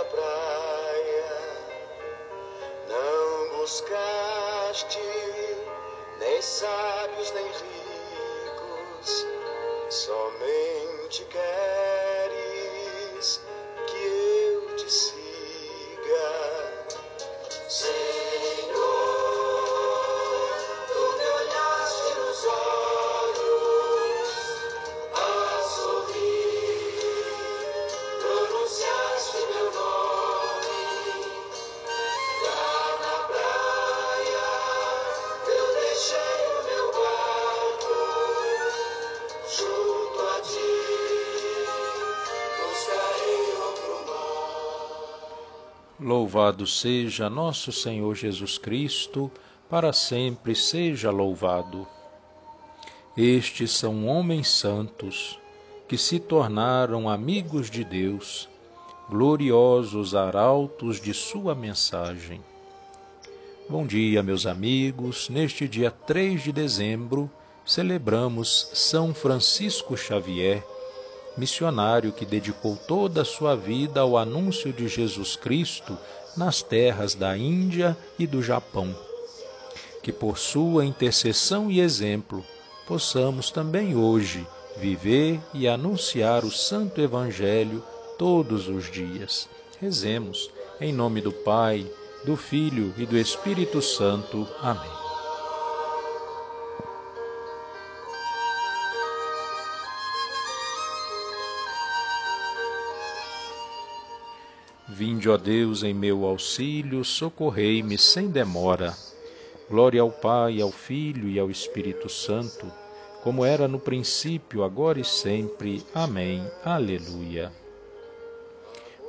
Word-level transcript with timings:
na 0.00 0.04
praia. 0.04 1.30
Não 2.88 3.58
buscaste 3.58 4.98
nem 6.18 6.40
sábios 6.40 7.30
nem 7.32 7.44
ricos, 7.44 9.26
somente 9.90 11.24
queres 11.26 11.59
Louvado 46.32 46.64
seja 46.64 47.28
nosso 47.28 47.72
Senhor 47.72 48.14
Jesus 48.14 48.56
Cristo, 48.56 49.28
para 49.68 49.92
sempre 49.92 50.54
seja 50.54 51.10
louvado. 51.10 51.88
Estes 53.16 53.72
são 53.72 54.06
homens 54.06 54.46
santos 54.46 55.36
que 55.88 55.98
se 55.98 56.20
tornaram 56.20 57.08
amigos 57.08 57.68
de 57.68 57.82
Deus, 57.82 58.48
gloriosos 59.08 60.14
arautos 60.14 61.00
de 61.00 61.12
Sua 61.12 61.52
mensagem. 61.52 62.40
Bom 63.68 63.84
dia, 63.84 64.22
meus 64.22 64.46
amigos. 64.46 65.28
Neste 65.28 65.66
dia 65.66 65.90
3 65.90 66.44
de 66.44 66.52
dezembro, 66.52 67.28
celebramos 67.66 68.70
São 68.72 69.12
Francisco 69.12 69.96
Xavier, 69.96 70.64
missionário 71.36 72.12
que 72.12 72.26
dedicou 72.26 72.76
toda 72.76 73.22
a 73.22 73.24
sua 73.24 73.56
vida 73.56 74.00
ao 74.00 74.16
anúncio 74.16 74.72
de 74.72 74.86
Jesus 74.86 75.36
Cristo 75.36 75.96
nas 76.36 76.62
terras 76.62 77.14
da 77.14 77.36
Índia 77.36 77.96
e 78.18 78.26
do 78.26 78.42
Japão. 78.42 78.94
Que 80.02 80.12
por 80.12 80.38
sua 80.38 80.84
intercessão 80.84 81.70
e 81.70 81.80
exemplo 81.80 82.44
possamos 82.86 83.50
também 83.50 83.94
hoje 83.94 84.46
viver 84.76 85.40
e 85.52 85.68
anunciar 85.68 86.44
o 86.44 86.50
Santo 86.50 87.00
Evangelho 87.00 87.82
todos 88.18 88.68
os 88.68 88.90
dias. 88.90 89.48
Rezemos 89.80 90.50
em 90.80 90.92
nome 90.92 91.20
do 91.20 91.32
Pai, 91.32 91.86
do 92.24 92.36
Filho 92.36 92.94
e 92.96 93.04
do 93.04 93.16
Espírito 93.16 93.82
Santo. 93.82 94.48
Amém. 94.60 95.09
Vinde, 105.00 105.30
ó 105.30 105.38
Deus, 105.38 105.82
em 105.82 105.94
meu 105.94 106.26
auxílio, 106.26 107.02
socorrei-me 107.02 107.96
sem 107.96 108.28
demora. 108.28 108.94
Glória 109.66 110.02
ao 110.02 110.10
Pai, 110.10 110.60
ao 110.60 110.70
Filho 110.70 111.26
e 111.26 111.38
ao 111.38 111.50
Espírito 111.50 112.06
Santo, 112.06 112.70
como 113.22 113.42
era 113.42 113.66
no 113.66 113.80
princípio, 113.80 114.62
agora 114.62 115.00
e 115.00 115.04
sempre. 115.04 115.82
Amém. 115.94 116.46
Aleluia. 116.62 117.50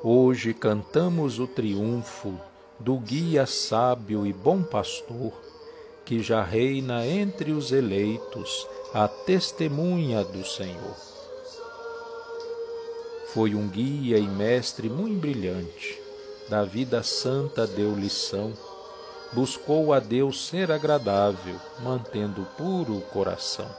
Hoje 0.02 0.53
cantamos 0.53 1.40
o 1.40 1.46
triunfo 1.46 2.40
do 2.79 2.97
guia 2.97 3.46
sábio 3.46 4.25
e 4.25 4.31
bom 4.31 4.63
pastor, 4.63 5.34
que 6.06 6.23
já 6.23 6.41
reina 6.41 7.06
entre 7.06 7.52
os 7.52 7.73
eleitos, 7.73 8.66
a 8.94 9.09
testemunha 9.09 10.23
do 10.23 10.46
Senhor. 10.46 11.10
Foi 13.34 13.56
um 13.56 13.66
guia 13.69 14.18
e 14.18 14.28
mestre 14.28 14.90
muito 14.90 15.22
brilhante, 15.22 15.97
da 16.50 16.66
vida 16.66 17.02
santa 17.02 17.66
deu 17.66 17.96
lição, 17.96 18.52
buscou 19.31 19.94
a 19.94 20.02
Deus 20.02 20.47
ser 20.47 20.69
agradável, 20.69 21.56
mantendo 21.80 22.46
puro 22.58 22.97
o 22.97 23.02
coração. 23.02 23.70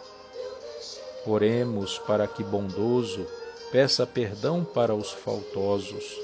Oremos 1.26 1.98
para 1.98 2.26
que 2.26 2.42
bondoso 2.42 3.26
peça 3.70 4.06
perdão 4.06 4.64
para 4.64 4.94
os 4.94 5.12
faltosos 5.12 6.18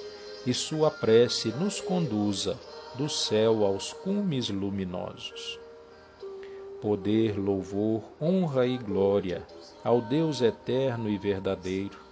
e 0.46 0.54
sua 0.54 0.90
prece 0.90 1.50
nos 1.50 1.82
conduza 1.82 2.58
do 2.94 3.10
céu 3.10 3.62
aos 3.62 3.92
cumes 3.92 4.48
luminosos. 4.48 5.60
Poder, 6.80 7.38
louvor, 7.38 8.02
honra 8.18 8.66
e 8.66 8.78
glória 8.78 9.46
ao 9.84 10.00
Deus 10.00 10.40
eterno 10.40 11.10
e 11.10 11.18
verdadeiro, 11.18 12.07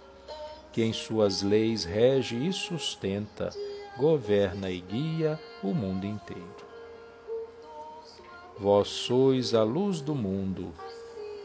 que 0.77 0.83
em 0.83 0.93
suas 0.93 1.41
leis 1.41 1.83
rege 1.85 2.35
e 2.35 2.53
sustenta, 2.53 3.49
governa 3.97 4.69
e 4.69 4.79
guia 4.79 5.39
o 5.63 5.73
mundo 5.73 6.05
inteiro. 6.05 6.67
Vós 8.59 8.87
sois 8.87 9.55
a 9.55 9.63
luz 9.63 10.01
do 10.01 10.13
mundo. 10.13 10.71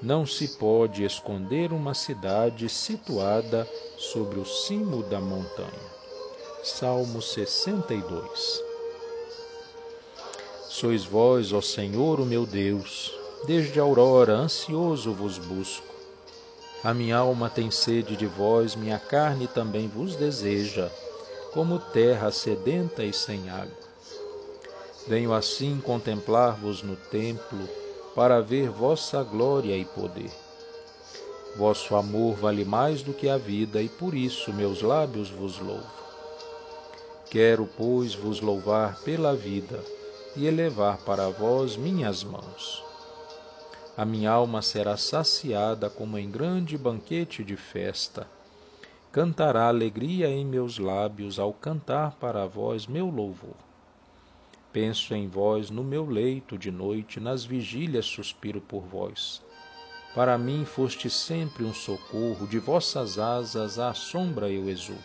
Não 0.03 0.26
se 0.26 0.59
pode 0.59 1.03
esconder 1.03 1.72
uma 1.72 1.94
cidade 1.94 2.69
situada 2.69 3.66
sobre 3.97 4.38
o 4.38 4.44
cimo 4.44 5.03
da 5.04 5.19
montanha. 5.19 5.91
Salmo 6.62 7.22
62 7.22 8.62
Sois 10.69 11.06
vós, 11.06 11.54
ó 11.54 11.62
Senhor, 11.62 12.20
o 12.20 12.26
meu 12.26 12.44
Deus, 12.44 13.10
desde 13.47 13.81
a 13.81 13.82
aurora 13.82 14.34
ansioso 14.34 15.10
vos 15.14 15.38
busco. 15.38 16.01
A 16.84 16.93
minha 16.93 17.16
alma 17.16 17.48
tem 17.48 17.70
sede 17.70 18.16
de 18.16 18.26
vós, 18.26 18.75
minha 18.75 18.98
carne 18.98 19.47
também 19.47 19.87
vos 19.87 20.16
deseja, 20.16 20.91
como 21.53 21.78
terra 21.78 22.32
sedenta 22.32 23.04
e 23.04 23.12
sem 23.12 23.48
água. 23.48 23.70
Venho 25.06 25.32
assim 25.32 25.81
contemplar-vos 25.81 26.82
no 26.82 26.97
templo, 26.97 27.69
para 28.16 28.41
ver 28.41 28.69
vossa 28.69 29.22
glória 29.22 29.76
e 29.76 29.84
poder. 29.84 30.31
Vosso 31.56 31.94
amor 31.94 32.34
vale 32.34 32.65
mais 32.65 33.00
do 33.00 33.14
que 33.14 33.28
a 33.28 33.38
vida, 33.38 33.81
e 33.81 33.88
por 33.88 34.12
isso 34.12 34.53
meus 34.53 34.82
lábios 34.82 35.31
vos 35.31 35.60
louvo. 35.60 35.87
Quero, 37.31 37.69
pois, 37.76 38.12
vos 38.12 38.41
louvar 38.41 39.00
pela 39.03 39.37
vida 39.37 39.78
e 40.34 40.49
elevar 40.49 40.99
para 40.99 41.28
vós 41.28 41.76
minhas 41.76 42.25
mãos 42.25 42.91
a 43.94 44.06
minha 44.06 44.30
alma 44.30 44.62
será 44.62 44.97
saciada 44.97 45.91
como 45.91 46.16
em 46.16 46.30
grande 46.30 46.78
banquete 46.78 47.44
de 47.44 47.56
festa. 47.56 48.26
Cantará 49.10 49.69
alegria 49.69 50.28
em 50.28 50.47
meus 50.47 50.78
lábios 50.78 51.38
ao 51.38 51.53
cantar 51.53 52.12
para 52.12 52.47
vós 52.47 52.86
meu 52.86 53.10
louvor. 53.10 53.56
Penso 54.72 55.14
em 55.14 55.28
vós 55.28 55.69
no 55.69 55.84
meu 55.84 56.06
leito 56.06 56.56
de 56.56 56.70
noite, 56.70 57.20
nas 57.20 57.44
vigílias 57.44 58.06
suspiro 58.06 58.62
por 58.62 58.81
vós. 58.81 59.42
Para 60.14 60.38
mim 60.38 60.64
foste 60.64 61.10
sempre 61.10 61.62
um 61.62 61.75
socorro, 61.75 62.47
de 62.47 62.58
vossas 62.58 63.19
asas 63.19 63.78
à 63.78 63.92
sombra 63.92 64.48
eu 64.48 64.70
exulto. 64.70 65.02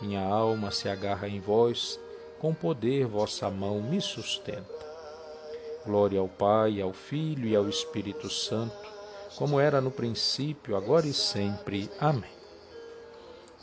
Minha 0.00 0.22
alma 0.24 0.70
se 0.70 0.88
agarra 0.88 1.28
em 1.28 1.40
vós, 1.40 1.98
com 2.38 2.54
poder 2.54 3.06
vossa 3.06 3.50
mão 3.50 3.82
me 3.82 4.00
sustenta. 4.00 4.81
Glória 5.84 6.20
ao 6.20 6.28
Pai, 6.28 6.80
ao 6.80 6.92
Filho 6.92 7.48
e 7.48 7.56
ao 7.56 7.68
Espírito 7.68 8.30
Santo, 8.30 8.88
como 9.36 9.58
era 9.58 9.80
no 9.80 9.90
princípio, 9.90 10.76
agora 10.76 11.06
e 11.06 11.12
sempre. 11.12 11.90
Amém. 11.98 12.30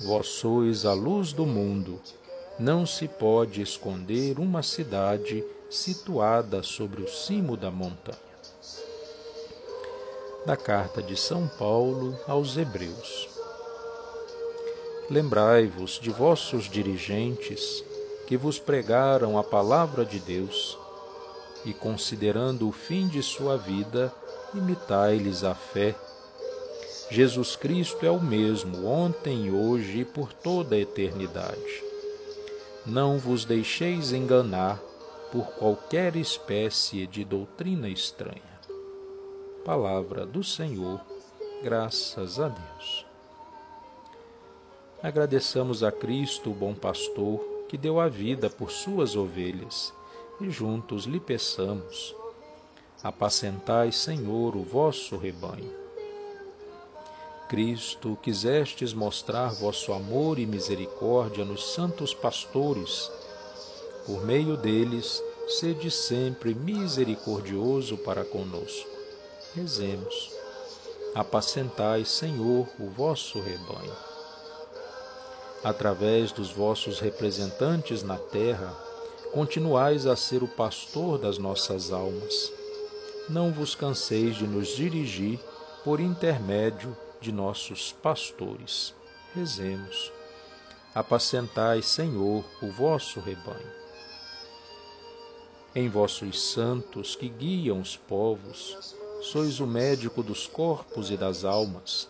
Vós 0.01 0.27
sois 0.27 0.85
a 0.85 0.93
luz 0.93 1.31
do 1.31 1.45
mundo. 1.45 2.01
Não 2.59 2.85
se 2.85 3.07
pode 3.07 3.61
esconder 3.61 4.37
uma 4.37 4.61
cidade 4.61 5.43
situada 5.69 6.61
sobre 6.61 7.01
o 7.01 7.07
cimo 7.07 7.55
da 7.55 7.71
montanha. 7.71 8.19
Da 10.45 10.57
carta 10.57 11.01
de 11.01 11.15
São 11.15 11.47
Paulo 11.47 12.19
aos 12.27 12.57
Hebreus. 12.57 13.29
Lembrai-vos 15.09 15.99
de 15.99 16.09
vossos 16.09 16.69
dirigentes 16.69 17.83
que 18.27 18.35
vos 18.35 18.59
pregaram 18.59 19.37
a 19.37 19.43
palavra 19.43 20.05
de 20.05 20.19
Deus 20.19 20.77
e, 21.65 21.73
considerando 21.73 22.67
o 22.67 22.71
fim 22.71 23.07
de 23.07 23.21
sua 23.21 23.57
vida, 23.57 24.13
imitai-lhes 24.53 25.43
a 25.43 25.53
fé. 25.53 25.95
Jesus 27.11 27.55
Cristo 27.55 28.05
é 28.05 28.11
o 28.11 28.21
mesmo, 28.21 28.85
ontem 28.85 29.51
hoje 29.51 29.99
e 29.99 30.05
por 30.05 30.31
toda 30.31 30.75
a 30.75 30.79
eternidade. 30.79 31.83
Não 32.85 33.17
vos 33.17 33.45
deixeis 33.45 34.11
enganar 34.11 34.79
por 35.31 35.45
qualquer 35.51 36.15
espécie 36.15 37.05
de 37.05 37.23
doutrina 37.23 37.89
estranha. 37.89 38.59
Palavra 39.63 40.25
do 40.25 40.43
Senhor, 40.43 40.99
graças 41.63 42.39
a 42.39 42.47
Deus. 42.47 43.05
agradeçamos 45.01 45.83
a 45.83 45.91
Cristo, 45.91 46.51
o 46.51 46.53
bom 46.53 46.73
pastor, 46.73 47.39
que 47.67 47.77
deu 47.77 47.99
a 47.99 48.07
vida 48.07 48.49
por 48.49 48.71
suas 48.71 49.15
ovelhas, 49.15 49.93
e 50.41 50.49
juntos 50.49 51.05
lhe 51.05 51.19
peçamos: 51.19 52.15
Apacentai, 53.03 53.91
Senhor, 53.91 54.55
o 54.55 54.63
vosso 54.63 55.17
rebanho. 55.17 55.73
Cristo, 57.47 58.17
quisestes 58.21 58.93
mostrar 58.93 59.53
vosso 59.53 59.91
amor 59.91 60.37
e 60.37 60.45
misericórdia 60.45 61.43
nos 61.43 61.73
santos 61.73 62.13
pastores, 62.13 63.11
por 64.05 64.23
meio 64.23 64.55
deles, 64.55 65.23
sede 65.47 65.89
sempre 65.89 66.53
misericordioso 66.53 67.97
para 67.97 68.23
conosco. 68.23 68.87
Rezemos. 69.55 70.31
Apacentai, 71.15 72.05
Senhor, 72.05 72.67
o 72.79 72.87
vosso 72.87 73.41
rebanho. 73.41 73.95
Através 75.63 76.31
dos 76.31 76.51
vossos 76.51 76.99
representantes 76.99 78.03
na 78.03 78.17
terra, 78.17 78.88
continuais 79.31 80.07
a 80.07 80.15
ser 80.15 80.41
o 80.41 80.47
pastor 80.47 81.19
das 81.19 81.37
nossas 81.37 81.91
almas. 81.91 82.51
Não 83.29 83.51
vos 83.51 83.75
canseis 83.75 84.35
de 84.35 84.47
nos 84.47 84.69
dirigir 84.69 85.39
por 85.83 85.99
intermédio 85.99 86.97
de 87.21 87.31
nossos 87.31 87.91
pastores. 87.91 88.93
Rezemos. 89.35 90.11
Apacentai, 90.95 91.83
Senhor, 91.83 92.43
o 92.61 92.71
vosso 92.71 93.19
rebanho. 93.19 93.79
Em 95.75 95.87
vossos 95.87 96.41
santos 96.41 97.15
que 97.15 97.29
guiam 97.29 97.79
os 97.79 97.95
povos, 97.95 98.95
sois 99.21 99.59
o 99.59 99.67
médico 99.67 100.23
dos 100.23 100.47
corpos 100.47 101.11
e 101.11 101.17
das 101.17 101.45
almas. 101.45 102.09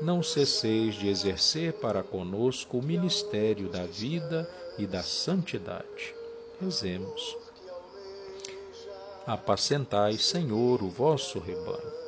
Não 0.00 0.22
cesseis 0.22 0.94
de 0.94 1.08
exercer 1.08 1.74
para 1.74 2.02
conosco 2.02 2.78
o 2.78 2.82
ministério 2.82 3.68
da 3.68 3.84
vida 3.84 4.48
e 4.78 4.86
da 4.86 5.02
santidade. 5.02 6.21
Rezemos. 6.62 7.36
Apacentai, 9.26 10.16
Senhor, 10.16 10.82
o 10.82 10.88
vosso 10.88 11.40
rebanho 11.40 12.02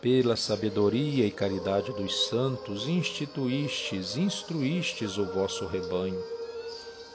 pela 0.00 0.34
sabedoria 0.34 1.26
e 1.26 1.30
caridade 1.30 1.92
dos 1.92 2.28
santos, 2.28 2.88
instituístes, 2.88 4.16
instruístes 4.16 5.18
o 5.18 5.26
vosso 5.26 5.66
rebanho. 5.66 6.22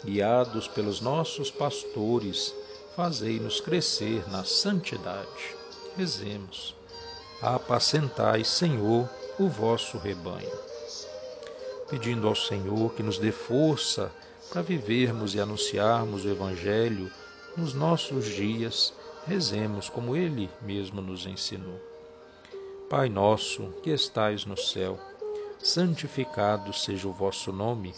Guiados 0.03 0.67
pelos 0.67 1.01
nossos 1.01 1.49
pastores, 1.49 2.53
fazei-nos 2.95 3.59
crescer 3.59 4.29
na 4.29 4.43
santidade. 4.43 5.55
Rezemos. 5.97 6.75
Apacentai, 7.41 8.43
Senhor, 8.43 9.09
o 9.39 9.47
vosso 9.47 9.97
rebanho. 9.97 10.59
Pedindo 11.89 12.27
ao 12.27 12.35
Senhor 12.35 12.93
que 12.93 13.01
nos 13.01 13.17
dê 13.17 13.31
força 13.31 14.11
para 14.49 14.61
vivermos 14.61 15.35
e 15.35 15.39
anunciarmos 15.39 16.25
o 16.25 16.29
Evangelho 16.29 17.11
nos 17.57 17.73
nossos 17.73 18.25
dias, 18.25 18.93
rezemos 19.25 19.89
como 19.89 20.15
Ele 20.15 20.49
mesmo 20.61 21.01
nos 21.01 21.25
ensinou. 21.25 21.79
Pai 22.89 23.09
nosso 23.09 23.73
que 23.81 23.89
estais 23.89 24.45
no 24.45 24.55
céu, 24.55 24.99
santificado 25.59 26.71
seja 26.73 27.07
o 27.07 27.13
vosso 27.13 27.51
nome. 27.51 27.93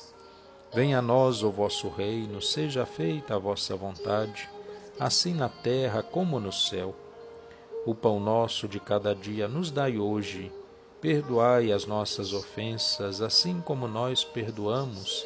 Venha 0.74 1.00
a 1.00 1.02
nós 1.02 1.44
o 1.44 1.52
vosso 1.52 1.90
reino, 1.90 2.42
seja 2.42 2.86
feita 2.86 3.36
a 3.36 3.40
vossa 3.40 3.76
vontade, 3.76 4.50
assim 5.00 5.34
na 5.34 5.50
terra 5.50 6.02
como 6.02 6.40
no 6.40 6.52
céu. 6.52 6.96
O 7.86 7.96
pão 7.96 8.20
nosso 8.20 8.68
de 8.68 8.80
cada 8.80 9.14
dia 9.14 9.48
nos 9.48 9.72
dai 9.72 9.98
hoje. 9.98 10.52
Perdoai 11.00 11.72
as 11.72 11.86
nossas 11.86 12.34
ofensas, 12.34 13.22
assim 13.22 13.62
como 13.62 13.88
nós 13.88 14.24
perdoamos 14.24 15.26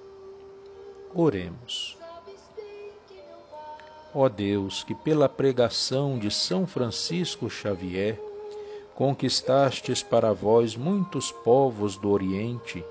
Oremos. 1.13 1.97
Ó 4.13 4.29
Deus, 4.29 4.83
que 4.83 4.95
pela 4.95 5.27
pregação 5.27 6.17
de 6.17 6.31
São 6.31 6.65
Francisco 6.65 7.49
Xavier, 7.49 8.17
conquistastes 8.95 10.01
para 10.01 10.31
vós 10.31 10.75
muitos 10.75 11.31
povos 11.31 11.97
do 11.97 12.09
Oriente, 12.09 12.83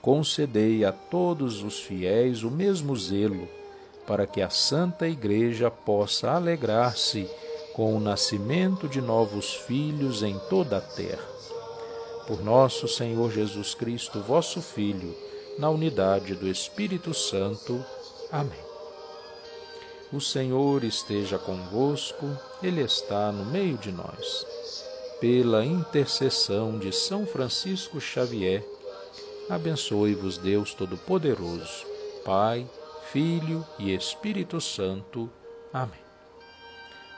concedei 0.00 0.84
a 0.84 0.92
todos 0.92 1.62
os 1.62 1.80
fiéis 1.80 2.42
o 2.42 2.50
mesmo 2.50 2.96
zelo, 2.96 3.46
para 4.06 4.26
que 4.26 4.40
a 4.40 4.48
Santa 4.48 5.06
Igreja 5.06 5.70
possa 5.70 6.30
alegrar-se 6.30 7.28
com 7.74 7.94
o 7.94 8.00
nascimento 8.00 8.88
de 8.88 9.02
novos 9.02 9.54
filhos 9.54 10.22
em 10.22 10.38
toda 10.48 10.78
a 10.78 10.80
terra. 10.80 11.28
Por 12.26 12.42
nosso 12.42 12.88
Senhor 12.88 13.30
Jesus 13.30 13.74
Cristo, 13.74 14.20
vosso 14.20 14.62
Filho, 14.62 15.14
na 15.58 15.68
unidade 15.68 16.34
do 16.34 16.48
Espírito 16.48 17.12
Santo. 17.12 17.84
Amém. 18.30 18.68
O 20.12 20.20
Senhor 20.20 20.84
esteja 20.84 21.38
convosco, 21.38 22.26
Ele 22.62 22.80
está 22.80 23.30
no 23.30 23.44
meio 23.44 23.76
de 23.76 23.92
nós 23.92 24.46
pela 25.20 25.64
intercessão 25.64 26.78
de 26.78 26.92
São 26.92 27.26
Francisco 27.26 28.00
Xavier, 28.00 28.64
abençoe-vos 29.50 30.38
Deus 30.38 30.74
Todo-Poderoso, 30.74 31.84
Pai, 32.24 32.68
Filho 33.12 33.66
e 33.78 33.92
Espírito 33.92 34.60
Santo. 34.60 35.28
Amém. 35.72 35.98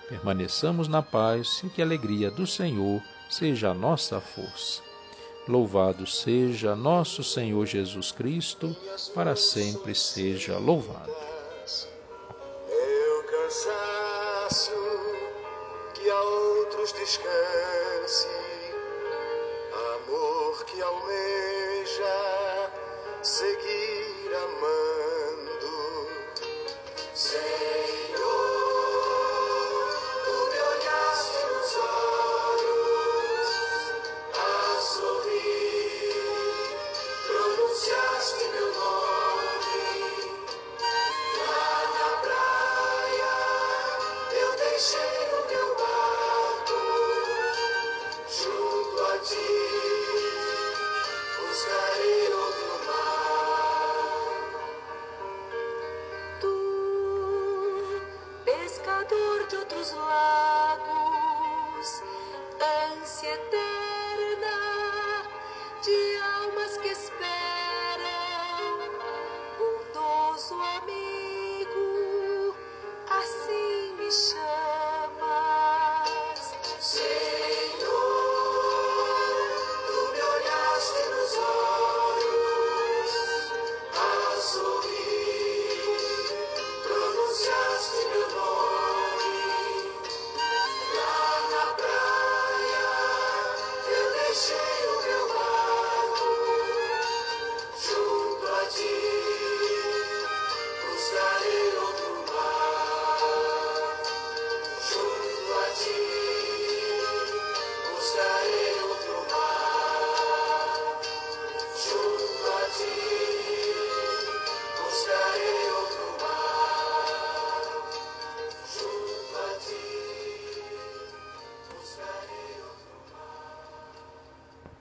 Permaneçamos 0.08 0.88
na 0.88 1.02
paz 1.02 1.62
e 1.62 1.68
que 1.68 1.82
a 1.82 1.84
alegria 1.84 2.30
do 2.30 2.46
Senhor 2.46 3.02
seja 3.28 3.70
a 3.70 3.74
nossa 3.74 4.20
força. 4.20 4.82
Louvado 5.48 6.06
seja 6.06 6.76
nosso 6.76 7.24
Senhor 7.24 7.66
Jesus 7.66 8.12
Cristo, 8.12 8.76
para 9.14 9.34
sempre 9.34 9.94
seja 9.94 10.58
louvado. 10.58 11.10
Meu 12.68 13.24
cansaço 13.24 14.72
que 15.94 16.08
a 16.08 16.20
outros 16.20 16.92
descansa 16.92 18.28
amor 19.96 20.64
que 20.66 20.80
almeja 20.80 22.70
seguir 23.22 24.34
amando. 24.34 24.99